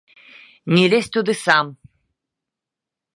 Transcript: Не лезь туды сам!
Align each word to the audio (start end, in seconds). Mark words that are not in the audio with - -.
Не 0.75 0.85
лезь 0.93 1.11
туды 1.15 1.33
сам! 1.43 1.65